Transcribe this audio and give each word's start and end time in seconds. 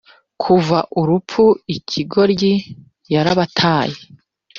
kuva 0.43 0.77
urupfu, 0.99 1.43
ikigoryi, 1.75 2.53
yarabataye, 3.13 3.97